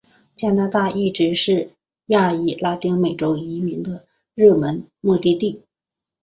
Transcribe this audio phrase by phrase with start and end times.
[0.35, 1.73] 加拿大一直是
[2.07, 5.61] 亚裔拉丁美洲移民的热门目的地。